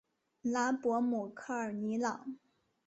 [0.41, 2.35] 拉博姆科尔尼朗。